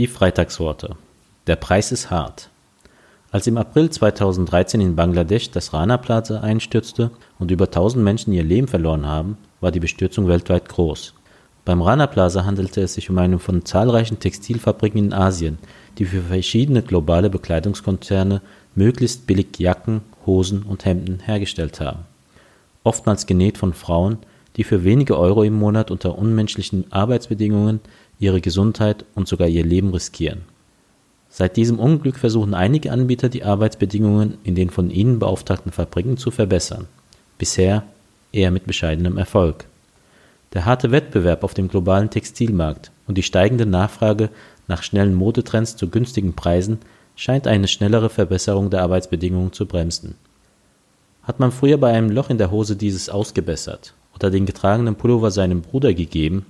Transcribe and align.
Die 0.00 0.06
Freitagsworte. 0.06 0.96
Der 1.46 1.56
Preis 1.56 1.92
ist 1.92 2.10
hart. 2.10 2.48
Als 3.32 3.46
im 3.46 3.58
April 3.58 3.90
2013 3.90 4.80
in 4.80 4.96
Bangladesch 4.96 5.50
das 5.50 5.74
Rana 5.74 5.98
Plaza 5.98 6.40
einstürzte 6.40 7.10
und 7.38 7.50
über 7.50 7.66
1000 7.66 8.02
Menschen 8.02 8.32
ihr 8.32 8.42
Leben 8.42 8.66
verloren 8.66 9.04
haben, 9.04 9.36
war 9.60 9.70
die 9.70 9.78
Bestürzung 9.78 10.26
weltweit 10.26 10.70
groß. 10.70 11.12
Beim 11.66 11.82
Rana 11.82 12.06
Plaza 12.06 12.46
handelte 12.46 12.80
es 12.80 12.94
sich 12.94 13.10
um 13.10 13.18
eine 13.18 13.38
von 13.38 13.66
zahlreichen 13.66 14.18
Textilfabriken 14.18 15.04
in 15.04 15.12
Asien, 15.12 15.58
die 15.98 16.06
für 16.06 16.22
verschiedene 16.22 16.80
globale 16.80 17.28
Bekleidungskonzerne 17.28 18.40
möglichst 18.74 19.26
billig 19.26 19.58
Jacken, 19.58 20.00
Hosen 20.24 20.62
und 20.62 20.86
Hemden 20.86 21.20
hergestellt 21.20 21.78
haben. 21.78 22.06
Oftmals 22.84 23.26
genäht 23.26 23.58
von 23.58 23.74
Frauen, 23.74 24.16
die 24.60 24.64
für 24.64 24.84
wenige 24.84 25.18
Euro 25.18 25.42
im 25.42 25.54
Monat 25.54 25.90
unter 25.90 26.18
unmenschlichen 26.18 26.84
Arbeitsbedingungen 26.92 27.80
ihre 28.18 28.42
Gesundheit 28.42 29.06
und 29.14 29.26
sogar 29.26 29.48
ihr 29.48 29.64
Leben 29.64 29.88
riskieren 29.88 30.42
Seit 31.30 31.56
diesem 31.56 31.78
Unglück 31.78 32.18
versuchen 32.18 32.52
einige 32.52 32.92
Anbieter 32.92 33.30
die 33.30 33.42
Arbeitsbedingungen 33.42 34.36
in 34.44 34.54
den 34.54 34.68
von 34.68 34.90
ihnen 34.90 35.18
beauftragten 35.18 35.72
Fabriken 35.72 36.18
zu 36.18 36.30
verbessern, 36.30 36.88
bisher 37.38 37.84
eher 38.32 38.50
mit 38.50 38.66
bescheidenem 38.66 39.16
Erfolg. 39.16 39.64
Der 40.52 40.66
harte 40.66 40.90
Wettbewerb 40.90 41.42
auf 41.42 41.54
dem 41.54 41.68
globalen 41.68 42.10
Textilmarkt 42.10 42.90
und 43.06 43.16
die 43.16 43.22
steigende 43.22 43.64
Nachfrage 43.64 44.28
nach 44.68 44.82
schnellen 44.82 45.14
Modetrends 45.14 45.74
zu 45.74 45.88
günstigen 45.88 46.34
Preisen 46.34 46.80
scheint 47.16 47.46
eine 47.46 47.66
schnellere 47.66 48.10
Verbesserung 48.10 48.68
der 48.68 48.82
Arbeitsbedingungen 48.82 49.54
zu 49.54 49.64
bremsen. 49.64 50.16
Hat 51.22 51.40
man 51.40 51.50
früher 51.50 51.78
bei 51.78 51.92
einem 51.92 52.10
Loch 52.10 52.28
in 52.28 52.36
der 52.36 52.50
Hose 52.50 52.76
dieses 52.76 53.08
ausgebessert 53.08 53.94
oder 54.20 54.30
den 54.30 54.46
getragenen 54.46 54.96
Pullover 54.96 55.30
seinem 55.30 55.62
Bruder 55.62 55.94
gegeben, 55.94 56.46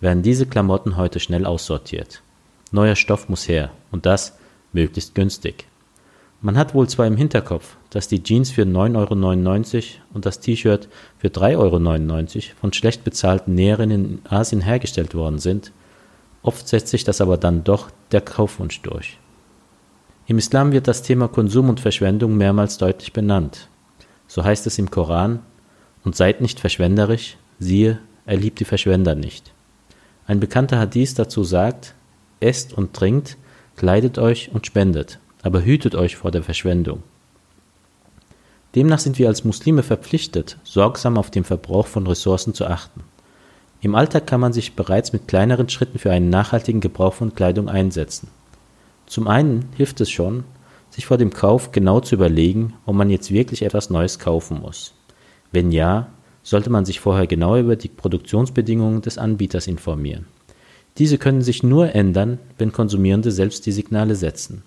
werden 0.00 0.22
diese 0.22 0.46
Klamotten 0.46 0.96
heute 0.96 1.20
schnell 1.20 1.46
aussortiert 1.46 2.22
Neuer 2.72 2.96
Stoff 2.96 3.28
muss 3.28 3.48
her, 3.48 3.70
und 3.90 4.06
das 4.06 4.38
möglichst 4.72 5.14
günstig. 5.14 5.66
Man 6.40 6.56
hat 6.56 6.74
wohl 6.74 6.88
zwar 6.88 7.06
im 7.06 7.18
Hinterkopf, 7.18 7.76
dass 7.90 8.08
die 8.08 8.22
Jeans 8.22 8.50
für 8.50 8.62
9,99 8.62 9.76
Euro 9.76 9.84
und 10.14 10.26
das 10.26 10.40
T-Shirt 10.40 10.88
für 11.18 11.28
3,99 11.28 12.36
Euro 12.36 12.56
von 12.60 12.72
schlecht 12.72 13.04
bezahlten 13.04 13.54
Näherinnen 13.54 14.04
in 14.04 14.20
Asien 14.28 14.62
hergestellt 14.62 15.14
worden 15.14 15.38
sind, 15.38 15.70
oft 16.42 16.66
setzt 16.66 16.88
sich 16.88 17.04
das 17.04 17.20
aber 17.20 17.36
dann 17.36 17.62
doch 17.62 17.90
der 18.10 18.22
Kaufwunsch 18.22 18.80
durch. 18.80 19.18
Im 20.26 20.38
Islam 20.38 20.72
wird 20.72 20.88
das 20.88 21.02
Thema 21.02 21.28
Konsum 21.28 21.68
und 21.68 21.78
Verschwendung 21.78 22.36
mehrmals 22.36 22.78
deutlich 22.78 23.12
benannt. 23.12 23.68
So 24.26 24.42
heißt 24.42 24.66
es 24.66 24.78
im 24.78 24.90
Koran, 24.90 25.40
und 26.04 26.16
seid 26.16 26.40
nicht 26.40 26.60
verschwenderisch, 26.60 27.36
siehe, 27.58 27.98
er 28.26 28.36
liebt 28.36 28.60
die 28.60 28.64
Verschwender 28.64 29.14
nicht. 29.14 29.52
Ein 30.26 30.40
bekannter 30.40 30.78
Hadith 30.78 31.14
dazu 31.14 31.44
sagt, 31.44 31.94
esst 32.40 32.72
und 32.72 32.94
trinkt, 32.94 33.36
kleidet 33.76 34.18
euch 34.18 34.50
und 34.52 34.66
spendet, 34.66 35.18
aber 35.42 35.64
hütet 35.64 35.94
euch 35.94 36.16
vor 36.16 36.30
der 36.30 36.42
Verschwendung. 36.42 37.02
Demnach 38.74 39.00
sind 39.00 39.18
wir 39.18 39.28
als 39.28 39.44
Muslime 39.44 39.82
verpflichtet, 39.82 40.58
sorgsam 40.64 41.18
auf 41.18 41.30
den 41.30 41.44
Verbrauch 41.44 41.86
von 41.86 42.06
Ressourcen 42.06 42.54
zu 42.54 42.66
achten. 42.66 43.02
Im 43.82 43.94
Alltag 43.94 44.26
kann 44.26 44.40
man 44.40 44.52
sich 44.52 44.74
bereits 44.76 45.12
mit 45.12 45.28
kleineren 45.28 45.68
Schritten 45.68 45.98
für 45.98 46.10
einen 46.10 46.30
nachhaltigen 46.30 46.80
Gebrauch 46.80 47.14
von 47.14 47.34
Kleidung 47.34 47.68
einsetzen. 47.68 48.28
Zum 49.06 49.28
einen 49.28 49.68
hilft 49.76 50.00
es 50.00 50.10
schon, 50.10 50.44
sich 50.88 51.04
vor 51.04 51.18
dem 51.18 51.30
Kauf 51.30 51.72
genau 51.72 52.00
zu 52.00 52.14
überlegen, 52.14 52.74
ob 52.86 52.94
man 52.94 53.10
jetzt 53.10 53.30
wirklich 53.32 53.62
etwas 53.62 53.90
Neues 53.90 54.18
kaufen 54.18 54.60
muss. 54.60 54.94
Wenn 55.52 55.70
ja, 55.70 56.08
sollte 56.42 56.70
man 56.70 56.84
sich 56.84 57.00
vorher 57.00 57.26
genau 57.26 57.56
über 57.56 57.76
die 57.76 57.88
Produktionsbedingungen 57.88 59.02
des 59.02 59.18
Anbieters 59.18 59.66
informieren. 59.66 60.26
Diese 60.98 61.18
können 61.18 61.42
sich 61.42 61.62
nur 61.62 61.94
ändern, 61.94 62.38
wenn 62.58 62.72
Konsumierende 62.72 63.30
selbst 63.30 63.64
die 63.66 63.72
Signale 63.72 64.16
setzen. 64.16 64.62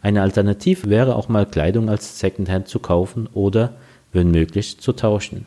Eine 0.00 0.22
Alternative 0.22 0.88
wäre 0.88 1.14
auch 1.14 1.28
mal 1.28 1.46
Kleidung 1.46 1.88
als 1.88 2.18
Secondhand 2.18 2.66
zu 2.66 2.78
kaufen 2.78 3.28
oder, 3.34 3.74
wenn 4.12 4.30
möglich, 4.30 4.78
zu 4.78 4.92
tauschen. 4.92 5.46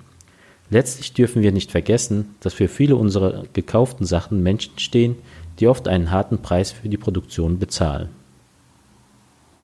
Letztlich 0.70 1.14
dürfen 1.14 1.42
wir 1.42 1.52
nicht 1.52 1.72
vergessen, 1.72 2.36
dass 2.40 2.54
für 2.54 2.68
viele 2.68 2.96
unserer 2.96 3.44
gekauften 3.54 4.06
Sachen 4.06 4.42
Menschen 4.42 4.80
stehen, 4.80 5.16
die 5.60 5.68
oft 5.68 5.88
einen 5.88 6.12
harten 6.12 6.40
Preis 6.40 6.72
für 6.72 6.90
die 6.90 6.98
Produktion 6.98 7.60
bezahlen 7.60 8.10